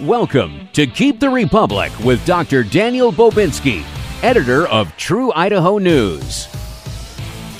[0.00, 2.64] Welcome to Keep the Republic with Dr.
[2.64, 3.84] Daniel Bobinski,
[4.24, 6.48] editor of True Idaho News.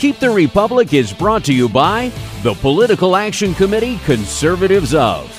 [0.01, 2.11] Keep the Republic is brought to you by
[2.43, 5.31] the Political Action Committee Conservatives of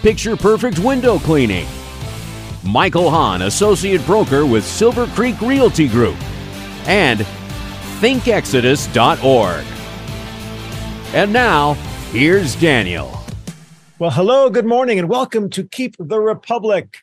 [0.00, 1.66] Picture Perfect Window Cleaning,
[2.62, 6.16] Michael Hon, Associate Broker with Silver Creek Realty Group,
[6.86, 7.26] and
[8.00, 9.64] ThinkExodus.org.
[11.14, 11.72] And now,
[12.12, 13.25] here's Daniel.
[13.98, 16.98] Well, hello, good morning, and welcome to Keep the Republic.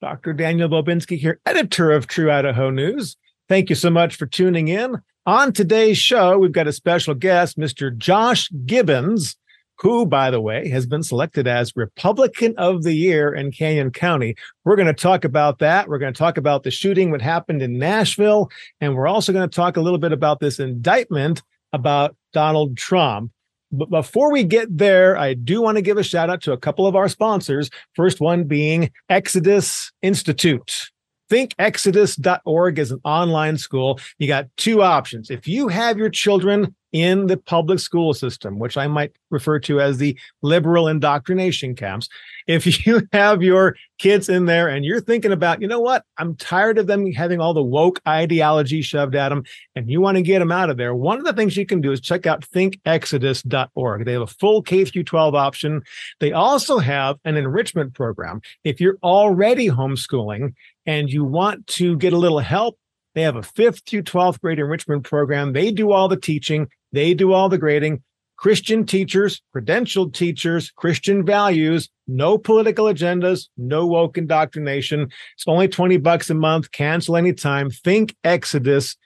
[0.00, 0.32] Dr.
[0.32, 3.18] Daniel Bobinski here, editor of True Idaho News.
[3.50, 4.96] Thank you so much for tuning in.
[5.26, 7.94] On today's show, we've got a special guest, Mr.
[7.94, 9.36] Josh Gibbons,
[9.76, 14.34] who, by the way, has been selected as Republican of the Year in Canyon County.
[14.64, 15.86] We're going to talk about that.
[15.86, 19.46] We're going to talk about the shooting that happened in Nashville, and we're also going
[19.46, 21.42] to talk a little bit about this indictment
[21.74, 23.32] about Donald Trump.
[23.70, 26.58] But before we get there, I do want to give a shout out to a
[26.58, 27.70] couple of our sponsors.
[27.94, 30.90] First one being Exodus Institute.
[31.30, 34.00] ThinkExodus.org is an online school.
[34.18, 35.30] You got two options.
[35.30, 39.80] If you have your children in the public school system, which I might refer to
[39.80, 42.08] as the liberal indoctrination camps,
[42.46, 46.36] if you have your kids in there and you're thinking about, you know what, I'm
[46.36, 49.44] tired of them having all the woke ideology shoved at them
[49.74, 51.80] and you want to get them out of there, one of the things you can
[51.80, 54.04] do is check out thinkexodus.org.
[54.04, 55.82] They have a full K through 12 option.
[56.20, 58.40] They also have an enrichment program.
[58.64, 60.54] If you're already homeschooling
[60.86, 62.78] and you want to get a little help,
[63.14, 65.52] they have a fifth through 12th grade enrichment program.
[65.52, 68.02] They do all the teaching, they do all the grading.
[68.36, 75.10] Christian teachers, credentialed teachers, Christian values, no political agendas, no woke indoctrination.
[75.34, 76.70] It's only 20 bucks a month.
[76.70, 77.68] Cancel anytime.
[77.68, 78.96] Think Exodus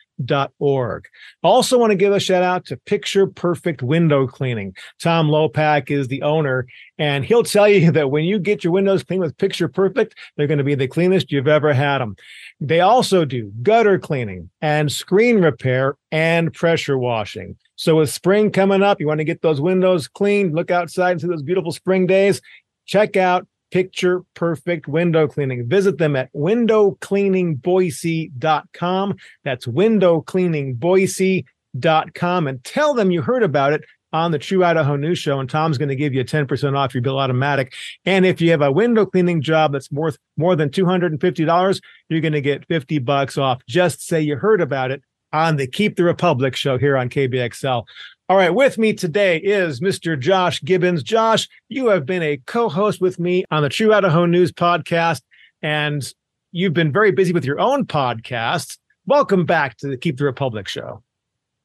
[0.58, 1.06] org.
[1.42, 4.74] Also want to give a shout out to Picture Perfect Window Cleaning.
[5.00, 6.66] Tom Lopak is the owner,
[6.98, 10.46] and he'll tell you that when you get your windows cleaned with Picture Perfect, they're
[10.46, 12.16] going to be the cleanest you've ever had them.
[12.60, 17.56] They also do gutter cleaning and screen repair and pressure washing.
[17.76, 21.20] So with spring coming up, you want to get those windows cleaned, look outside and
[21.20, 22.40] see those beautiful spring days.
[22.86, 25.66] Check out picture perfect window cleaning.
[25.66, 29.16] Visit them at windowcleaningboise.com.
[29.44, 33.82] That's windowcleaningboise.com and tell them you heard about it
[34.12, 35.40] on the True Idaho News Show.
[35.40, 37.74] And Tom's going to give you 10% off your bill automatic.
[38.04, 42.32] And if you have a window cleaning job that's worth more than $250, you're going
[42.32, 43.62] to get 50 bucks off.
[43.66, 47.84] Just say you heard about it on the Keep the Republic show here on KBXL.
[48.32, 50.18] All right, with me today is Mr.
[50.18, 51.02] Josh Gibbons.
[51.02, 55.20] Josh, you have been a co host with me on the True Idaho News podcast,
[55.60, 56.02] and
[56.50, 58.78] you've been very busy with your own podcast.
[59.04, 61.02] Welcome back to the Keep the Republic show.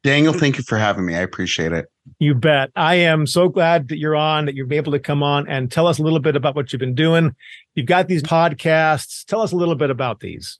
[0.03, 1.15] Daniel, thank you for having me.
[1.15, 1.85] I appreciate it.
[2.19, 2.71] You bet.
[2.75, 5.87] I am so glad that you're on, that you're able to come on and tell
[5.87, 7.33] us a little bit about what you've been doing.
[7.75, 9.23] You've got these podcasts.
[9.23, 10.59] Tell us a little bit about these.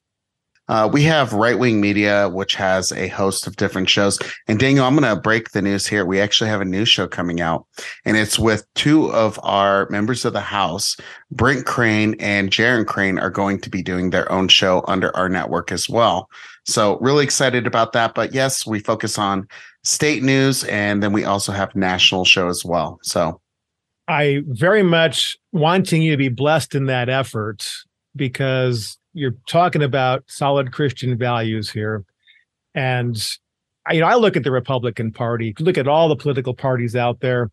[0.69, 4.19] Uh, we have Right Wing Media, which has a host of different shows.
[4.47, 6.05] And Daniel, I'm going to break the news here.
[6.05, 7.65] We actually have a new show coming out,
[8.05, 10.97] and it's with two of our members of the House,
[11.31, 15.29] Brent Crane and Jaron Crane, are going to be doing their own show under our
[15.29, 16.29] network as well.
[16.65, 18.13] So, really excited about that.
[18.13, 19.47] But yes, we focus on
[19.83, 22.99] state news, and then we also have national show as well.
[23.03, 23.39] So,
[24.09, 27.69] I very much wanting you to be blessed in that effort
[28.15, 32.05] because you're talking about solid Christian values here,
[32.75, 33.17] and
[33.91, 37.19] you know I look at the Republican Party, look at all the political parties out
[37.19, 37.49] there,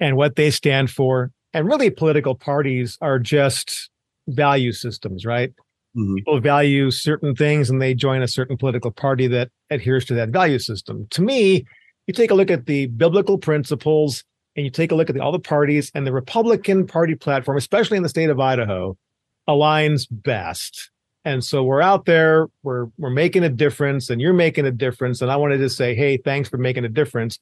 [0.00, 3.90] and what they stand for, and really political parties are just
[4.28, 5.50] value systems, right?
[5.96, 6.16] Mm-hmm.
[6.16, 10.30] People value certain things, and they join a certain political party that adheres to that
[10.30, 11.06] value system.
[11.10, 11.64] To me,
[12.06, 14.24] you take a look at the biblical principles
[14.56, 17.56] and you take a look at the, all the parties and the Republican Party platform,
[17.56, 18.96] especially in the state of Idaho,
[19.50, 20.90] aligns best.
[21.24, 25.20] And so we're out there, we're we're making a difference, and you're making a difference.
[25.20, 27.38] And I wanted to say, hey, thanks for making a difference.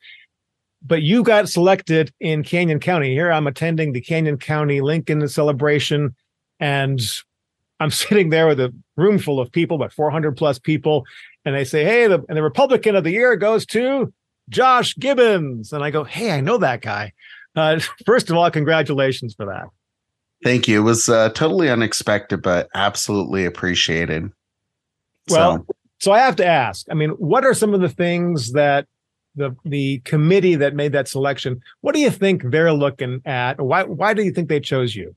[0.85, 3.11] But you got selected in Canyon County.
[3.11, 6.17] Here I'm attending the Canyon County Lincoln celebration,
[6.59, 7.01] and
[7.79, 11.05] I'm sitting there with a room full of people, about 400 plus people,
[11.45, 14.13] and they say, "Hey, the and the Republican of the year goes to
[14.49, 17.13] Josh Gibbons," and I go, "Hey, I know that guy."
[17.55, 19.67] Uh, first of all, congratulations for that.
[20.43, 20.81] Thank you.
[20.81, 24.31] It was uh, totally unexpected, but absolutely appreciated.
[25.29, 25.75] Well, so.
[25.99, 26.87] so I have to ask.
[26.91, 28.87] I mean, what are some of the things that
[29.35, 31.61] the the committee that made that selection?
[31.81, 33.61] What do you think they're looking at?
[33.61, 35.15] Why why do you think they chose you?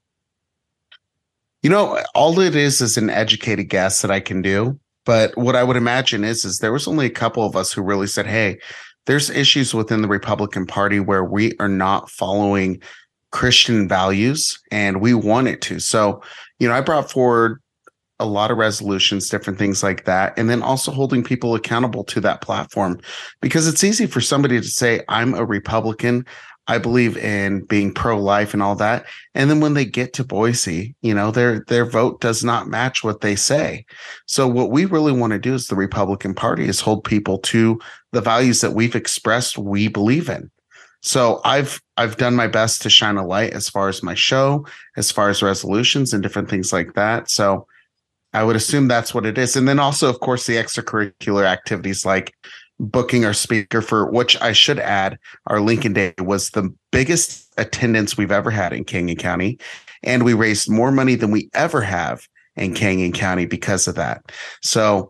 [1.62, 4.80] You know, all it is is an educated guess that I can do.
[5.06, 7.82] But what I would imagine is, is there was only a couple of us who
[7.82, 8.60] really said, "Hey,
[9.06, 12.82] there's issues within the Republican Party where we are not following
[13.32, 15.80] Christian values and we want it to.
[15.80, 16.22] So,
[16.60, 17.62] you know, I brought forward
[18.20, 20.38] a lot of resolutions, different things like that.
[20.38, 23.00] And then also holding people accountable to that platform
[23.42, 26.26] because it's easy for somebody to say, I'm a Republican.
[26.68, 29.06] I believe in being pro-life and all that.
[29.34, 33.04] And then when they get to Boise, you know, their their vote does not match
[33.04, 33.86] what they say.
[34.28, 37.80] So what we really want to do as the Republican Party is hold people to
[38.12, 40.52] the values that we've expressed we believe in.
[41.02, 44.66] So I've I've done my best to shine a light as far as my show,
[44.98, 47.30] as far as resolutions and different things like that.
[47.30, 47.68] So
[48.34, 49.56] I would assume that's what it is.
[49.56, 52.34] And then also, of course, the extracurricular activities like
[52.80, 58.18] booking our speaker for which I should add, our Lincoln Day was the biggest attendance
[58.18, 59.60] we've ever had in Canyon County.
[60.04, 64.32] And we raised more money than we ever have in Canyon County because of that.
[64.62, 65.10] So,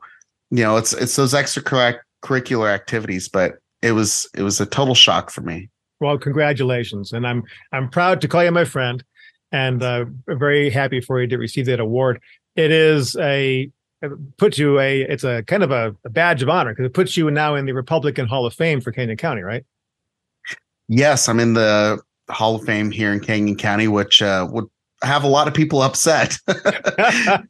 [0.50, 5.30] you know, it's it's those extracurricular activities, but it was it was a total shock
[5.30, 5.70] for me.
[6.02, 9.04] Well, congratulations, and I'm I'm proud to call you my friend,
[9.52, 12.20] and uh, very happy for you to receive that award.
[12.56, 13.70] It is a
[14.02, 16.96] it puts you a it's a kind of a, a badge of honor because it
[16.96, 19.64] puts you now in the Republican Hall of Fame for Canyon County, right?
[20.88, 22.02] Yes, I'm in the
[22.32, 24.66] Hall of Fame here in Canyon County, which uh, would
[25.04, 26.36] have a lot of people upset.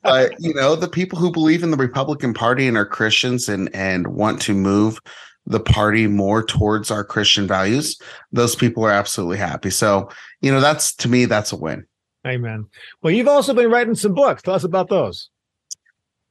[0.03, 3.73] but you know, the people who believe in the Republican Party and are Christians and
[3.73, 4.99] and want to move
[5.51, 7.99] the party more towards our Christian values,
[8.31, 9.69] those people are absolutely happy.
[9.69, 10.09] So,
[10.41, 11.85] you know, that's to me, that's a win.
[12.25, 12.67] Amen.
[13.01, 14.41] Well, you've also been writing some books.
[14.41, 15.29] Tell us about those.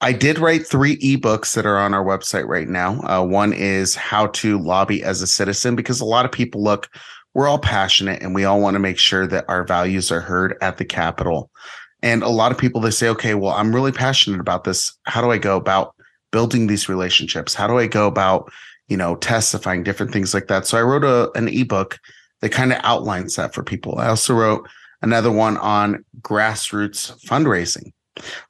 [0.01, 3.01] I did write three ebooks that are on our website right now.
[3.03, 6.89] Uh, one is how to lobby as a citizen, because a lot of people look,
[7.35, 10.57] we're all passionate and we all want to make sure that our values are heard
[10.63, 11.51] at the Capitol.
[12.03, 14.97] And a lot of people, they say, okay, well, I'm really passionate about this.
[15.05, 15.95] How do I go about
[16.33, 17.53] building these relationships?
[17.53, 18.51] How do I go about
[18.91, 20.67] you know, testifying, different things like that.
[20.67, 21.99] So I wrote a, an ebook
[22.41, 23.99] that kind of outlines that for people.
[23.99, 24.69] I also wrote
[25.01, 27.93] another one on grassroots fundraising.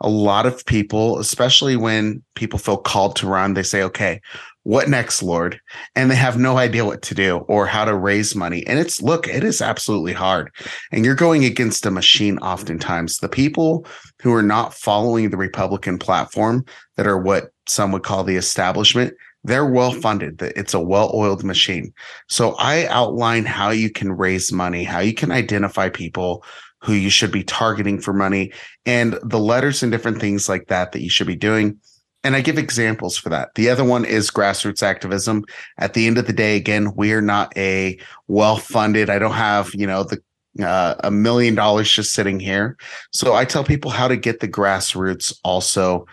[0.01, 4.21] A lot of people, especially when people feel called to run, they say, okay,
[4.65, 5.61] what next, Lord?
[5.95, 8.67] And they have no idea what to do or how to raise money.
[8.67, 10.51] And it's, look, it is absolutely hard.
[10.91, 13.19] And you're going against a machine oftentimes.
[13.19, 13.87] The people
[14.21, 16.65] who are not following the Republican platform
[16.97, 19.15] that are what some would call the establishment,
[19.45, 20.41] they're well funded.
[20.43, 21.93] It's a well oiled machine.
[22.29, 26.45] So I outline how you can raise money, how you can identify people
[26.83, 28.53] who you should be targeting for money
[28.87, 31.79] and the letters and different things like that that you should be doing.
[32.23, 33.55] And I give examples for that.
[33.55, 35.45] The other one is grassroots activism.
[35.79, 37.99] At the end of the day, again, we are not a
[38.29, 39.09] well funded.
[39.09, 40.23] I don't have, you know, the
[40.63, 42.77] uh, a million dollars just sitting here.
[43.13, 46.07] So I tell people how to get the grassroots also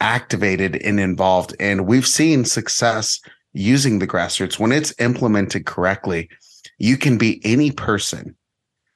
[0.00, 1.54] activated and involved.
[1.60, 3.20] And we've seen success
[3.52, 6.28] using the grassroots when it's implemented correctly.
[6.78, 8.36] You can be any person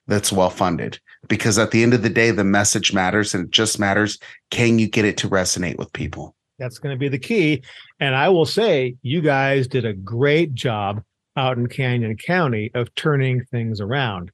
[0.06, 0.99] that's well funded
[1.29, 4.19] because at the end of the day, the message matters and it just matters.
[4.51, 6.35] Can you get it to resonate with people?
[6.59, 7.62] That's going to be the key.
[8.00, 11.03] And I will say, you guys did a great job
[11.37, 14.31] out in Canyon County of turning things around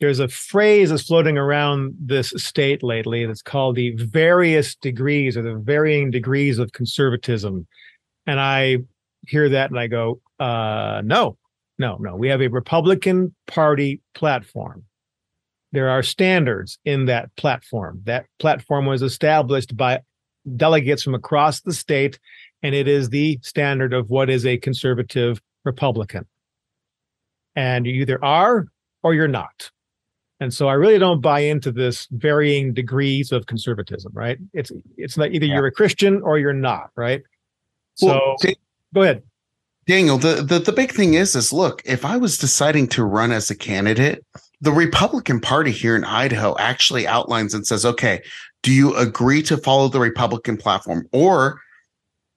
[0.00, 5.42] there's a phrase that's floating around this state lately that's called the various degrees or
[5.42, 7.66] the varying degrees of conservatism.
[8.26, 8.78] And I
[9.26, 11.38] hear that and I go, uh, no,
[11.78, 12.14] no, no.
[12.14, 14.84] We have a Republican Party platform.
[15.72, 18.02] There are standards in that platform.
[18.04, 20.00] That platform was established by
[20.56, 22.18] delegates from across the state,
[22.62, 26.26] and it is the standard of what is a conservative Republican.
[27.56, 28.68] And you either are
[29.02, 29.70] or you're not.
[30.40, 34.38] And so I really don't buy into this varying degrees of conservatism, right?
[34.52, 35.54] It's it's not either yeah.
[35.54, 37.22] you're a Christian or you're not, right?
[38.02, 38.50] Well, so
[38.94, 39.22] go ahead.
[39.86, 43.32] Daniel, the, the the big thing is is look, if I was deciding to run
[43.32, 44.24] as a candidate,
[44.60, 48.22] the Republican Party here in Idaho actually outlines and says, okay,
[48.62, 51.60] do you agree to follow the Republican platform or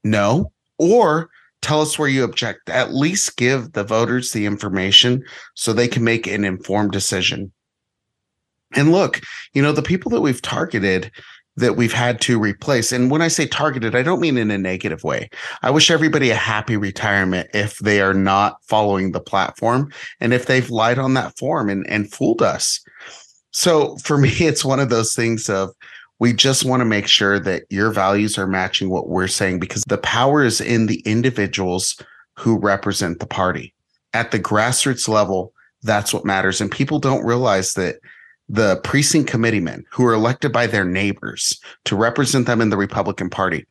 [0.04, 0.52] no?
[0.78, 1.30] Or
[1.62, 2.70] tell us where you object.
[2.70, 5.24] At least give the voters the information
[5.56, 7.52] so they can make an informed decision.
[8.76, 9.22] And look,
[9.54, 11.12] you know, the people that we've targeted
[11.60, 12.92] that we've had to replace.
[12.92, 15.30] And when I say targeted, I don't mean in a negative way.
[15.62, 20.46] I wish everybody a happy retirement if they are not following the platform and if
[20.46, 22.80] they've lied on that form and, and fooled us.
[23.52, 25.72] So for me, it's one of those things of
[26.20, 29.84] we just want to make sure that your values are matching what we're saying because
[29.88, 32.02] the power is in the individuals
[32.36, 33.74] who represent the party.
[34.14, 36.60] At the grassroots level, that's what matters.
[36.60, 38.00] And people don't realize that
[38.50, 43.30] the precinct committeemen who are elected by their neighbors to represent them in the Republican
[43.30, 43.66] Party.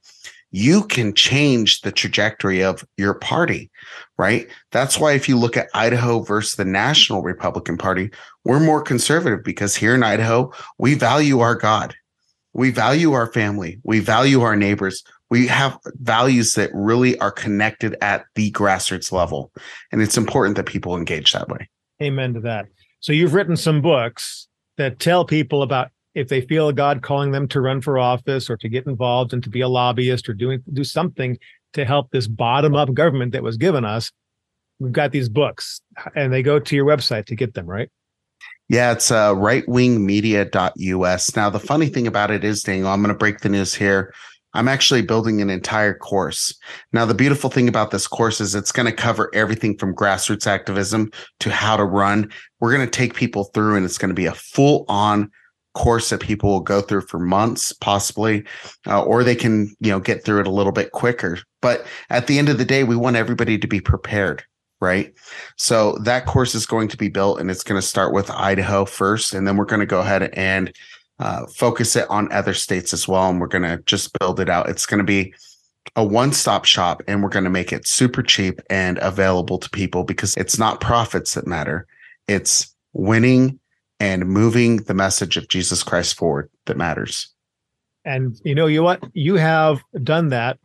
[0.51, 3.71] you can change the trajectory of your party,
[4.17, 4.49] right?
[4.73, 8.11] That's why if you look at Idaho versus the National Republican Party,
[8.45, 11.95] we're more conservative because here in Idaho, we value our God.
[12.55, 13.79] We value our family.
[13.85, 15.05] We value our neighbors.
[15.31, 19.53] We have values that really are connected at the grassroots level.
[19.93, 21.69] And it's important that people engage that way.
[22.01, 22.69] Amen to that.
[23.01, 24.48] So you've written some books
[24.79, 28.57] that tell people about if they feel God calling them to run for office or
[28.57, 31.39] to get involved and to be a lobbyist or doing do something
[31.75, 34.11] to help this bottom up government that was given us,
[34.79, 35.81] we've got these books
[36.17, 37.91] and they go to your website to get them, right?
[38.69, 41.37] Yeah, it's uh, rightwingmedia.us.
[41.37, 44.13] Now, the funny thing about it is, Daniel, I'm going to break the news here.
[44.55, 46.59] I'm actually building an entire course.
[46.93, 50.47] Now, the beautiful thing about this course is it's going to cover everything from grassroots
[50.47, 52.31] activism to how to run.
[52.61, 55.31] We're going to take people through, and it's going to be a full on
[55.75, 58.45] course that people will go through for months, possibly,
[58.87, 61.39] uh, or they can, you know, get through it a little bit quicker.
[61.61, 64.43] But at the end of the day, we want everybody to be prepared,
[64.81, 65.13] right?
[65.57, 68.87] So that course is going to be built, and it's going to start with Idaho
[68.87, 70.73] first, and then we're going to go ahead and
[71.19, 73.29] uh, focus it on other states as well.
[73.29, 74.69] And we're going to just build it out.
[74.69, 75.35] It's going to be
[75.97, 79.71] a one stop shop, and we're going to make it super cheap and available to
[79.71, 81.87] people because it's not profits that matter.
[82.27, 83.59] It's winning
[84.01, 87.33] and moving the message of Jesus Christ forward that matters.
[88.05, 90.59] And you know, you what you have done that,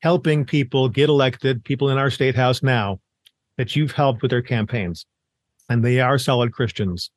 [0.00, 3.00] helping people get elected, people in our state house now,
[3.56, 5.06] that you've helped with their campaigns,
[5.68, 7.10] and they are solid Christians.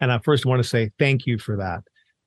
[0.00, 1.84] And I first want to say thank you for that,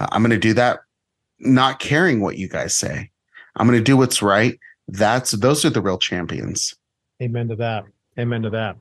[0.00, 0.80] uh, I'm going to do that,
[1.38, 3.10] not caring what you guys say.
[3.56, 4.58] I'm going to do what's right.
[4.88, 6.74] That's those are the real champions.
[7.22, 7.84] Amen to that.
[8.18, 8.76] Amen to that.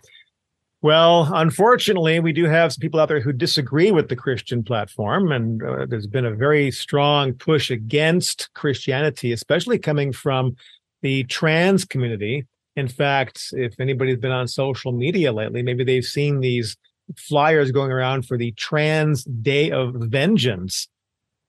[0.84, 5.32] Well, unfortunately, we do have some people out there who disagree with the Christian platform,
[5.32, 10.56] and uh, there's been a very strong push against Christianity, especially coming from
[11.04, 12.48] the trans community.
[12.76, 16.76] In fact, if anybody's been on social media lately, maybe they've seen these
[17.16, 20.88] flyers going around for the Trans Day of Vengeance.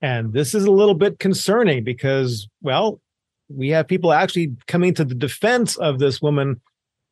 [0.02, 3.00] And this is a little bit concerning because, well,
[3.48, 6.60] we have people actually coming to the defense of this woman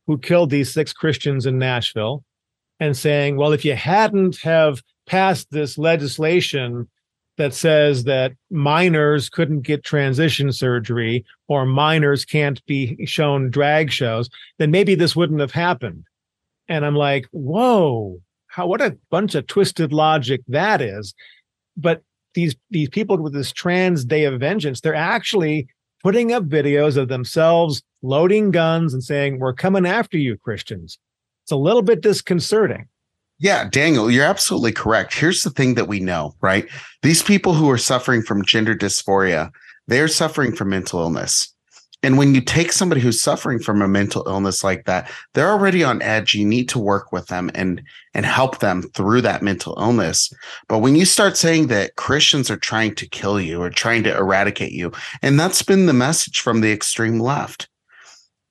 [0.06, 2.24] who killed these six Christians in Nashville
[2.78, 6.88] and saying, well, if you hadn't have passed this legislation
[7.36, 14.28] that says that minors couldn't get transition surgery or minors can't be shown drag shows,
[14.58, 16.04] then maybe this wouldn't have happened.
[16.68, 21.14] And I'm like, whoa, how what a bunch of twisted logic that is.
[21.76, 22.02] But
[22.34, 25.68] these these people with this trans day of vengeance, they're actually
[26.02, 30.98] putting up videos of themselves loading guns and saying, We're coming after you, Christians.
[31.44, 32.88] It's a little bit disconcerting.
[33.38, 35.14] Yeah, Daniel, you're absolutely correct.
[35.14, 36.68] Here's the thing that we know, right?
[37.02, 39.50] These people who are suffering from gender dysphoria,
[39.86, 41.54] they're suffering from mental illness.
[42.02, 45.84] And when you take somebody who's suffering from a mental illness like that, they're already
[45.84, 46.34] on edge.
[46.34, 47.82] You need to work with them and
[48.14, 50.32] and help them through that mental illness.
[50.68, 54.16] But when you start saying that Christians are trying to kill you or trying to
[54.16, 54.92] eradicate you,
[55.22, 57.68] and that's been the message from the extreme left.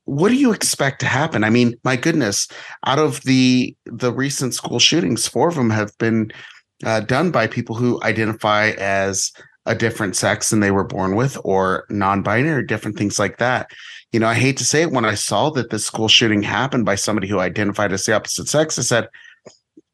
[0.06, 1.44] What do you expect to happen?
[1.44, 2.48] I mean, my goodness,
[2.86, 6.32] out of the the recent school shootings, four of them have been
[6.86, 9.32] uh, done by people who identify as
[9.66, 13.70] a different sex than they were born with or non-binary different things like that.
[14.12, 16.84] You know i hate to say it when i saw that this school shooting happened
[16.84, 19.08] by somebody who identified as the opposite sex i said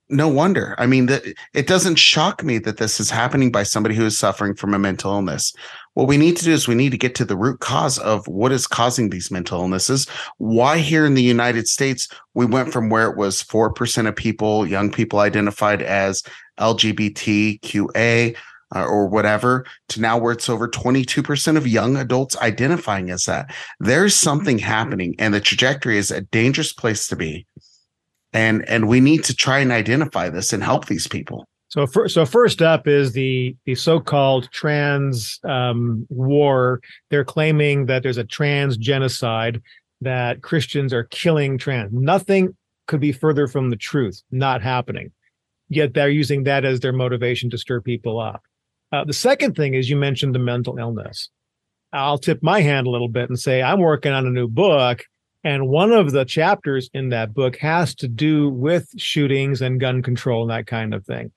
[0.10, 0.76] no wonder.
[0.78, 1.10] I mean
[1.54, 4.80] it doesn't shock me that this is happening by somebody who is suffering from a
[4.80, 5.54] mental illness.
[5.96, 8.28] What we need to do is we need to get to the root cause of
[8.28, 10.08] what is causing these mental illnesses.
[10.38, 14.68] Why here in the united states we went from where it was 4% of people
[14.68, 16.22] young people identified as
[16.60, 18.38] lgbtqa
[18.74, 23.54] uh, or whatever to now where it's over 22% of young adults identifying as that.
[23.80, 27.46] There's something happening and the trajectory is a dangerous place to be.
[28.34, 31.48] And and we need to try and identify this and help these people.
[31.70, 36.82] So, so first up is the the so-called trans um, war.
[37.10, 39.62] They're claiming that there's a trans genocide,
[40.02, 41.92] that Christians are killing trans.
[41.94, 42.56] Nothing
[42.88, 44.22] could be further from the truth.
[44.32, 45.12] Not happening.
[45.70, 48.44] Yet they're using that as their motivation to stir people up.
[48.92, 51.30] Uh, the second thing is you mentioned the mental illness.
[51.92, 55.04] I'll tip my hand a little bit and say I'm working on a new book,
[55.44, 60.01] and one of the chapters in that book has to do with shootings and gun
[60.01, 61.32] control and that kind of thing.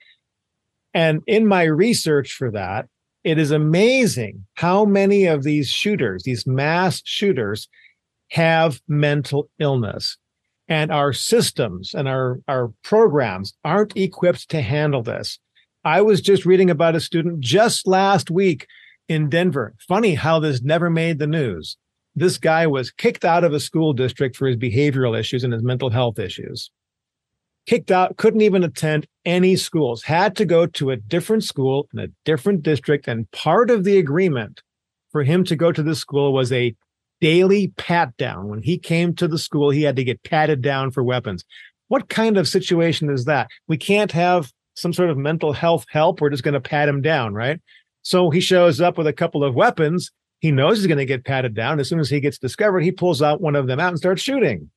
[0.93, 2.87] And in my research for that,
[3.23, 7.67] it is amazing how many of these shooters, these mass shooters,
[8.31, 10.17] have mental illness.
[10.67, 15.39] And our systems and our, our programs aren't equipped to handle this.
[15.83, 18.67] I was just reading about a student just last week
[19.07, 19.73] in Denver.
[19.87, 21.77] Funny how this never made the news.
[22.15, 25.63] This guy was kicked out of a school district for his behavioral issues and his
[25.63, 26.69] mental health issues
[27.69, 31.99] kicked out, couldn't even attend any schools, had to go to a different school in
[31.99, 33.07] a different district.
[33.07, 34.63] And part of the agreement
[35.11, 36.75] for him to go to this school was a
[37.21, 38.47] daily pat down.
[38.47, 41.45] When he came to the school, he had to get patted down for weapons.
[41.89, 43.49] What kind of situation is that?
[43.67, 46.21] We can't have some sort of mental health help.
[46.21, 47.59] We're just going to pat him down, right?
[48.01, 50.11] So he shows up with a couple of weapons.
[50.39, 51.79] He knows he's going to get patted down.
[51.79, 54.21] As soon as he gets discovered, he pulls out one of them out and starts
[54.21, 54.69] shooting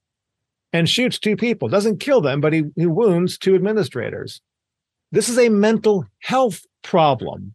[0.73, 1.69] and shoots two people.
[1.69, 4.41] Doesn't kill them, but he, he wounds two administrators.
[5.13, 7.55] This is a mental health problem.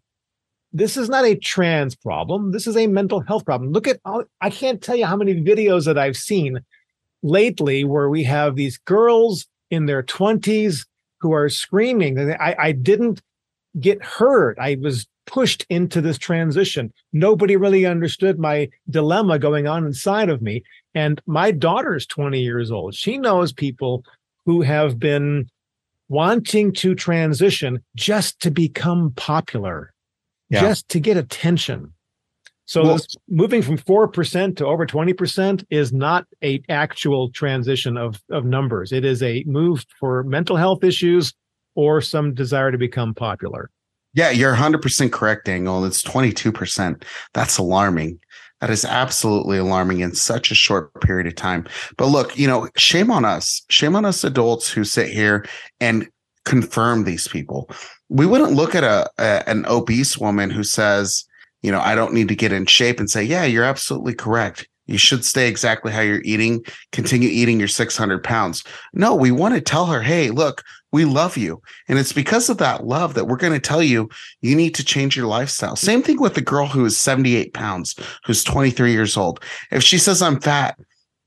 [0.72, 2.52] This is not a trans problem.
[2.52, 3.72] This is a mental health problem.
[3.72, 4.00] Look at,
[4.42, 6.60] I can't tell you how many videos that I've seen
[7.24, 10.86] lately where we have these girls in their 20s
[11.20, 12.20] who are screaming.
[12.20, 13.22] I, I didn't
[13.80, 14.58] get hurt.
[14.60, 16.94] I was pushed into this transition.
[17.14, 20.64] Nobody really understood my dilemma going on inside of me.
[20.96, 22.96] And my daughter's 20 years old.
[22.96, 24.04] She knows people
[24.46, 25.50] who have been
[26.10, 29.94] wanting to transition just to become popular,
[30.50, 30.62] yeah.
[30.62, 31.94] just to get attention.
[32.68, 38.22] So well, this, moving from 4% to over 20% is not a actual transition of,
[38.30, 38.92] of numbers.
[38.92, 41.34] It is a move for mental health issues
[41.76, 43.72] or some desire to become popular.
[44.14, 45.86] Yeah, you're 100% correct, Daniel.
[45.86, 47.04] It's 22%.
[47.34, 48.20] That's alarming.
[48.60, 51.68] That is absolutely alarming in such a short period of time.
[51.98, 53.62] But look, you know, shame on us.
[53.70, 55.46] Shame on us adults who sit here
[55.80, 56.10] and
[56.44, 57.70] confirm these people.
[58.10, 61.26] We wouldn't look at a, a an obese woman who says,
[61.68, 64.70] you know, I don't need to get in shape and say, yeah, you're absolutely correct.
[64.86, 68.64] You should stay exactly how you're eating, continue eating your 600 pounds.
[68.94, 71.62] No, we want to tell her, hey, look, we love you.
[71.90, 74.08] And it's because of that love that we're going to tell you,
[74.40, 75.76] you need to change your lifestyle.
[75.76, 79.44] Same thing with the girl who is 78 pounds, who's 23 years old.
[79.70, 80.80] If she says, I'm fat,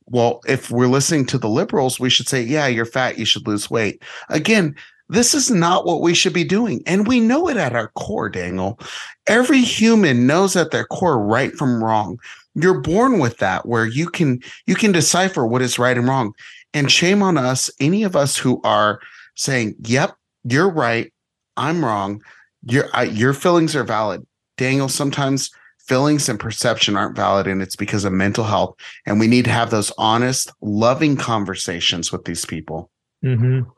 [0.06, 3.18] well, if we're listening to the liberals, we should say, yeah, you're fat.
[3.18, 4.02] You should lose weight.
[4.30, 4.74] Again,
[5.10, 6.82] this is not what we should be doing.
[6.86, 8.78] And we know it at our core, Daniel.
[9.26, 12.18] Every human knows at their core right from wrong.
[12.54, 16.32] You're born with that where you can you can decipher what is right and wrong.
[16.72, 19.00] And shame on us any of us who are
[19.34, 21.12] saying yep you're right.
[21.56, 22.22] I'm wrong.
[22.64, 24.26] Your your feelings are valid.
[24.56, 28.76] Daniel sometimes feelings and perception aren't valid and it's because of mental health.
[29.06, 32.90] And we need to have those honest loving conversations with these people.
[33.24, 33.68] Mm-hmm.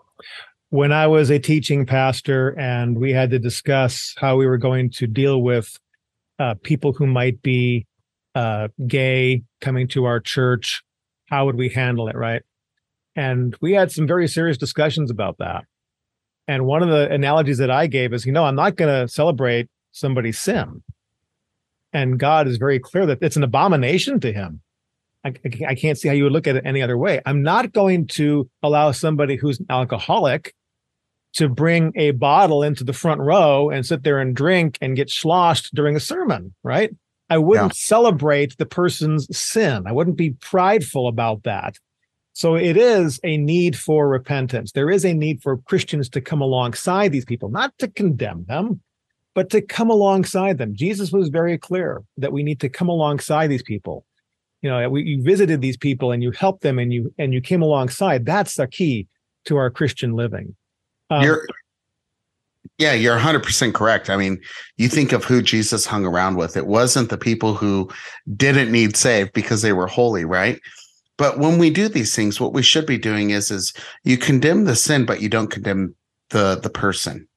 [0.73, 4.91] When i was a teaching pastor and we had to discuss how we were going
[4.91, 5.79] to deal with
[6.39, 7.87] uh, people who might be
[8.35, 10.83] uh, gay coming to our church.
[11.29, 12.17] How would we handle it?
[12.17, 12.43] Right.
[13.15, 15.65] And we had some very serious discussions about that.
[16.49, 19.13] And one of the analogies that I gave is, you know, I'm not going to
[19.13, 20.83] celebrate somebody's sin.
[21.93, 24.63] And God is very clear that it's an abomination to him.
[25.25, 25.35] I,
[25.69, 27.21] I can't see how you would look at it any other way.
[27.27, 30.55] I'm not going to allow somebody who's an alcoholic
[31.35, 35.11] to bring a bottle into the front row and sit there and drink and get
[35.11, 36.95] sloshed during a sermon, right?
[37.31, 37.87] I wouldn't yeah.
[37.87, 39.85] celebrate the person's sin.
[39.87, 41.79] I wouldn't be prideful about that.
[42.35, 44.73] So it is a need for repentance.
[44.73, 48.81] There is a need for Christians to come alongside these people, not to condemn them,
[49.35, 50.75] but to come alongside them.
[50.75, 54.05] Jesus was very clear that we need to come alongside these people.
[54.63, 57.41] You know, we, you visited these people and you helped them and you and you
[57.41, 58.25] came alongside.
[58.25, 59.09] That's the key
[59.47, 60.55] to our Christian living.
[61.13, 61.47] Um, you're
[62.79, 64.11] yeah, you're 100% correct.
[64.11, 64.41] I mean,
[64.77, 66.57] you think of who Jesus hung around with.
[66.57, 67.91] It wasn't the people who
[68.37, 70.59] didn't need saved because they were holy, right?
[71.19, 73.73] But when we do these things, what we should be doing is is
[74.05, 75.95] you condemn the sin, but you don't condemn
[76.31, 77.29] the the person.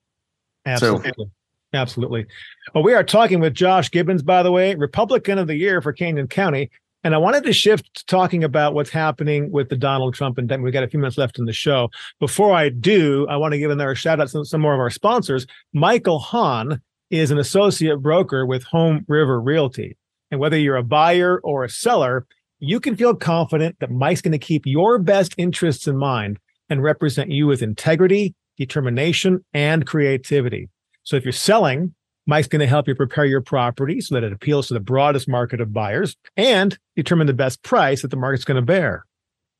[0.66, 1.12] Absolutely.
[1.18, 1.30] So,
[1.74, 2.26] Absolutely.
[2.74, 5.92] Well, we are talking with Josh Gibbons, by the way, Republican of the Year for
[5.92, 6.72] Canyon County.
[7.06, 10.63] And I wanted to shift to talking about what's happening with the Donald Trump indictment.
[10.63, 11.91] We've got a few minutes left in the show.
[12.20, 14.89] Before I do, I want to give another shout out to some more of our
[14.89, 15.46] sponsors.
[15.72, 19.96] Michael Hon is an associate broker with Home River Realty.
[20.32, 22.26] And whether you're a buyer or a seller,
[22.58, 26.39] you can feel confident that Mike's going to keep your best interests in mind
[26.72, 30.70] and represent you with integrity, determination, and creativity.
[31.04, 31.94] So if you're selling,
[32.28, 35.28] Mike's going to help you prepare your property so that it appeals to the broadest
[35.28, 39.06] market of buyers and determine the best price that the market's going to bear.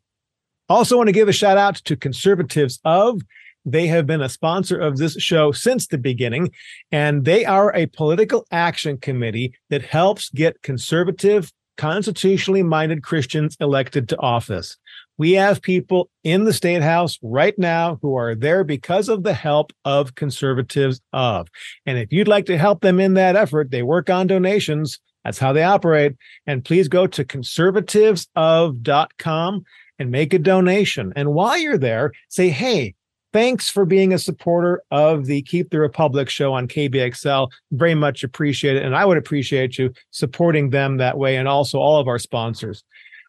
[0.70, 3.22] Also want to give a shout out to conservatives of
[3.68, 6.52] they have been a sponsor of this show since the beginning,
[6.92, 14.08] and they are a political action committee that helps get conservative, constitutionally minded Christians elected
[14.10, 14.78] to office.
[15.18, 19.34] We have people in the state house right now who are there because of the
[19.34, 21.50] help of conservatives of.
[21.86, 25.00] And if you'd like to help them in that effort, they work on donations.
[25.26, 26.16] That's how they operate.
[26.46, 29.66] And please go to conservativesof.com
[30.00, 31.14] and make a donation.
[31.16, 32.96] And while you're there, say, hey,
[33.38, 37.52] thanks for being a supporter of the Keep the Republic show on KBXL.
[37.72, 38.82] Very much appreciate it.
[38.82, 42.84] And I would appreciate you supporting them that way and also all of our sponsors.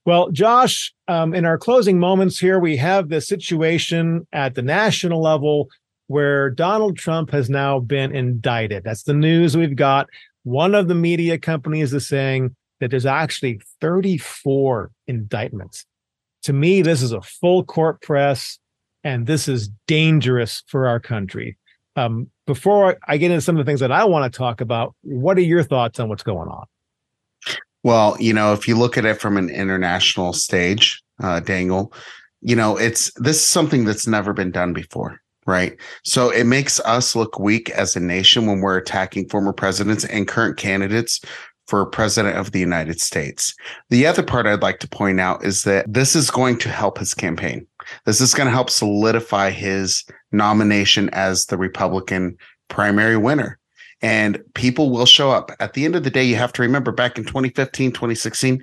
[0.07, 5.21] Well, Josh, um, in our closing moments here, we have the situation at the national
[5.21, 5.68] level
[6.07, 8.85] where Donald Trump has now been indicted.
[8.85, 10.09] That's the news we've got.
[10.44, 15.85] One of the media companies is saying that there's actually 34 indictments.
[16.44, 18.59] To me, this is a full court press
[19.09, 21.57] and this is dangerous for our country.
[21.97, 24.94] Um, before I get into some of the things that I want to talk about,
[25.01, 26.66] what are your thoughts on what's going on?
[27.83, 31.92] Well, you know, if you look at it from an international stage, uh, Daniel,
[32.42, 35.75] you know, it's this is something that's never been done before, right?
[36.05, 40.29] So it makes us look weak as a nation when we're attacking former presidents and
[40.29, 41.21] current candidates
[41.66, 43.55] for president of the United States.
[43.88, 46.99] The other part I'd like to point out is that this is going to help
[46.99, 47.66] his campaign.
[48.05, 52.37] This is going to help solidify his nomination as the Republican
[52.68, 53.59] primary winner.
[54.01, 55.51] And people will show up.
[55.59, 58.62] At the end of the day, you have to remember back in 2015, 2016,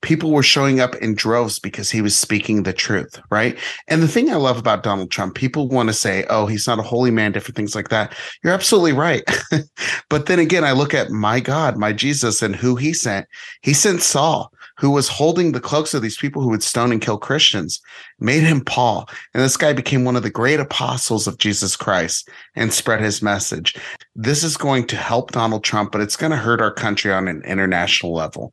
[0.00, 3.58] people were showing up in droves because he was speaking the truth, right?
[3.88, 6.78] And the thing I love about Donald Trump, people want to say, oh, he's not
[6.78, 8.14] a holy man, different things like that.
[8.42, 9.24] You're absolutely right.
[10.08, 13.26] but then again, I look at my God, my Jesus, and who he sent.
[13.62, 17.02] He sent Saul who was holding the cloaks of these people who would stone and
[17.02, 17.80] kill Christians,
[18.20, 19.08] made him Paul.
[19.34, 23.20] And this guy became one of the great apostles of Jesus Christ and spread his
[23.20, 23.76] message.
[24.14, 27.26] This is going to help Donald Trump, but it's going to hurt our country on
[27.26, 28.52] an international level.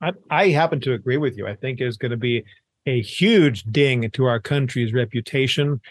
[0.00, 1.46] I, I happen to agree with you.
[1.46, 2.44] I think it's going to be
[2.86, 5.82] a huge ding to our country's reputation.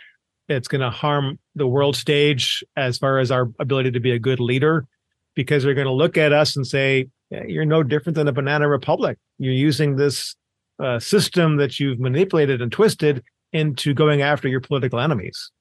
[0.47, 4.19] It's going to harm the world stage as far as our ability to be a
[4.19, 4.87] good leader
[5.35, 8.67] because they're going to look at us and say, you're no different than a banana
[8.67, 9.17] republic.
[9.37, 10.35] You're using this
[10.79, 15.51] uh, system that you've manipulated and twisted into going after your political enemies.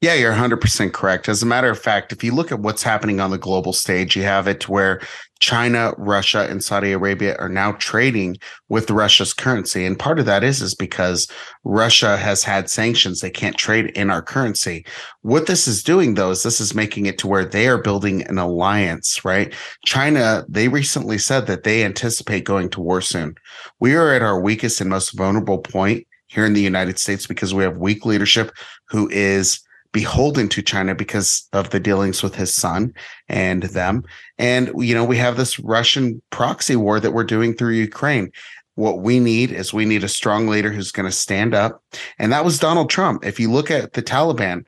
[0.00, 1.28] Yeah, you're 100% correct.
[1.28, 4.14] As a matter of fact, if you look at what's happening on the global stage,
[4.16, 5.00] you have it where
[5.40, 8.36] China, Russia, and Saudi Arabia are now trading
[8.68, 9.86] with Russia's currency.
[9.86, 11.26] And part of that is, is because
[11.64, 13.20] Russia has had sanctions.
[13.20, 14.84] They can't trade in our currency.
[15.22, 18.22] What this is doing though, is this is making it to where they are building
[18.26, 19.54] an alliance, right?
[19.86, 23.36] China, they recently said that they anticipate going to war soon.
[23.80, 27.52] We are at our weakest and most vulnerable point here in the United States because
[27.52, 28.52] we have weak leadership
[28.92, 29.60] who is
[29.92, 32.92] beholden to China because of the dealings with his son
[33.28, 34.04] and them.
[34.38, 38.30] And, you know, we have this Russian proxy war that we're doing through Ukraine.
[38.74, 41.82] What we need is we need a strong leader who's going to stand up.
[42.18, 43.24] And that was Donald Trump.
[43.24, 44.64] If you look at the Taliban,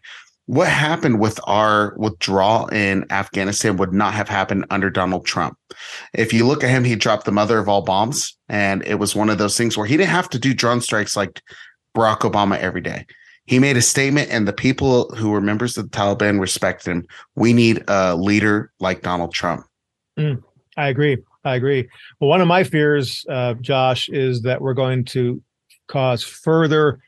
[0.47, 5.59] what happened with our withdrawal in Afghanistan would not have happened under Donald Trump.
[6.15, 8.37] If you look at him, he dropped the mother of all bombs.
[8.49, 11.15] And it was one of those things where he didn't have to do drone strikes
[11.15, 11.43] like
[11.95, 13.07] Barack Obama every day.
[13.47, 17.07] He made a statement, and the people who were members of the Taliban respected him.
[17.35, 19.67] We need a leader like Donald Trump.
[20.19, 20.43] Mm,
[20.77, 21.19] I agree.
[21.45, 21.89] I agree.
[22.21, 25.43] Well, one of my fears, uh, Josh, is that we're going to
[25.89, 27.01] cause further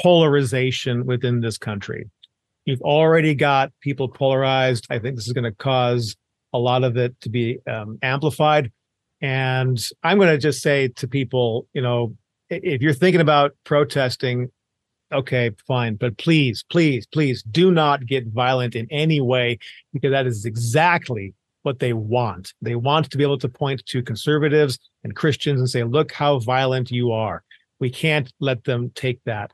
[0.00, 2.08] polarization within this country.
[2.64, 4.86] You've already got people polarized.
[4.88, 6.16] I think this is going to cause
[6.54, 8.72] a lot of it to be um, amplified.
[9.20, 12.16] And I'm going to just say to people, you know,
[12.48, 14.50] if you're thinking about protesting,
[15.12, 15.96] okay, fine.
[15.96, 19.58] But please, please, please do not get violent in any way
[19.92, 22.52] because that is exactly what they want.
[22.60, 26.38] They want to be able to point to conservatives and Christians and say, look how
[26.38, 27.44] violent you are.
[27.78, 29.52] We can't let them take that.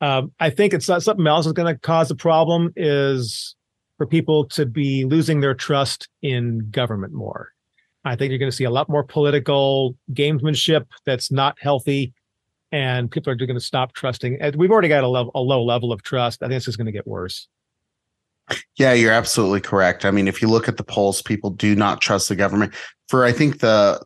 [0.00, 3.56] Um, I think it's not something else that's going to cause a problem is
[3.96, 7.52] for people to be losing their trust in government more.
[8.04, 12.12] I think you're going to see a lot more political gamesmanship that's not healthy,
[12.72, 14.38] and people are going to stop trusting.
[14.56, 16.42] We've already got a, level, a low level of trust.
[16.42, 17.48] I think this is going to get worse.
[18.76, 20.04] Yeah, you're absolutely correct.
[20.04, 22.74] I mean, if you look at the polls, people do not trust the government.
[23.08, 24.02] For I think the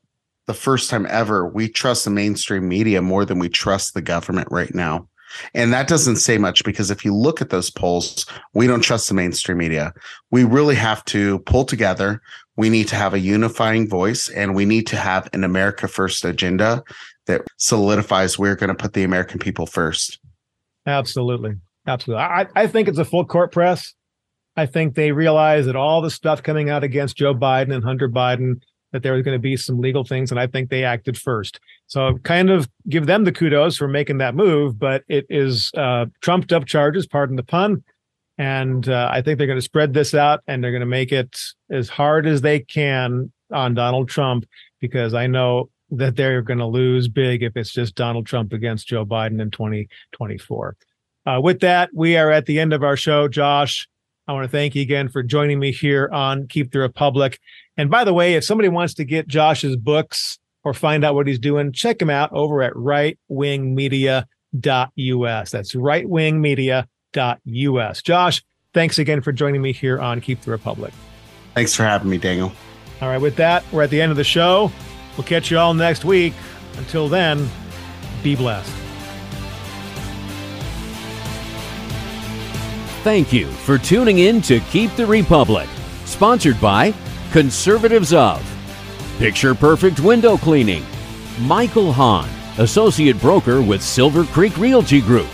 [0.46, 4.48] the first time ever, we trust the mainstream media more than we trust the government
[4.50, 5.08] right now.
[5.54, 9.08] And that doesn't say much because if you look at those polls, we don't trust
[9.08, 9.94] the mainstream media.
[10.30, 12.20] We really have to pull together.
[12.56, 16.24] We need to have a unifying voice and we need to have an America First
[16.24, 16.82] agenda
[17.26, 20.18] that solidifies we're going to put the American people first.
[20.86, 21.54] Absolutely.
[21.86, 22.22] Absolutely.
[22.22, 23.94] I, I think it's a full court press.
[24.56, 28.08] I think they realize that all the stuff coming out against Joe Biden and Hunter
[28.08, 28.60] Biden,
[28.92, 31.58] that there was going to be some legal things, and I think they acted first.
[31.86, 36.06] So kind of give them the kudos for making that move, but it is uh,
[36.20, 37.82] trumped up charges, pardon the pun.
[38.38, 41.12] And uh, I think they're going to spread this out and they're going to make
[41.12, 41.38] it
[41.70, 44.46] as hard as they can on Donald Trump
[44.80, 48.88] because I know that they're going to lose big if it's just Donald Trump against
[48.88, 50.76] Joe Biden in 2024.
[51.24, 53.28] Uh, with that, we are at the end of our show.
[53.28, 53.88] Josh,
[54.26, 57.38] I want to thank you again for joining me here on Keep the Republic.
[57.76, 61.26] And by the way, if somebody wants to get Josh's books or find out what
[61.26, 65.50] he's doing, check him out over at rightwingmedia.us.
[65.50, 68.02] That's rightwingmedia.us.
[68.02, 70.92] Josh, thanks again for joining me here on Keep the Republic.
[71.54, 72.52] Thanks for having me, Daniel.
[73.00, 74.72] All right, with that, we're at the end of the show.
[75.16, 76.34] We'll catch you all next week.
[76.78, 77.48] Until then,
[78.22, 78.72] be blessed.
[83.02, 85.68] Thank you for tuning in to Keep the Republic,
[86.04, 86.94] sponsored by
[87.32, 88.40] Conservatives of
[89.18, 90.84] Picture Perfect Window Cleaning,
[91.40, 95.28] Michael Hon, Associate Broker with Silver Creek Realty Group,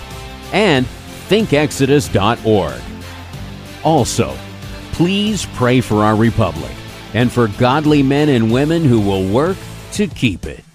[0.54, 0.86] and
[1.28, 2.80] ThinkExodus.org.
[3.84, 4.36] Also,
[4.92, 6.72] please pray for our republic
[7.14, 9.56] and for godly men and women who will work
[9.92, 10.67] to keep it.